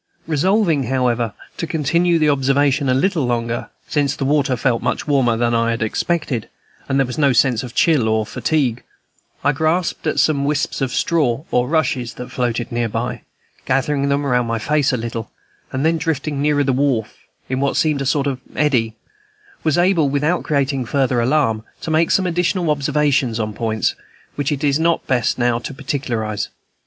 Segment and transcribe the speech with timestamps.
[0.25, 5.07] Resolving, however, to continue the observation a very little longer, since the water felt much
[5.07, 6.49] warmer than I had expected,
[6.89, 8.81] and there was no sense of chill or fatigue,
[9.43, 12.89] I grasped at some wisps of straw or rushes that floated near,
[13.67, 15.29] gathering them round my face a little,
[15.71, 17.15] and then drifting nearer the wharf
[17.47, 18.95] in what seemed a sort of eddy
[19.63, 23.93] was able, without creating further alarm, to make some additional observations on points
[24.33, 26.49] which it is not best now to particularize.